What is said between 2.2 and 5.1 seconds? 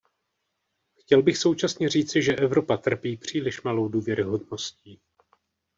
že Evropa trpí příliš malou důvěryhodností.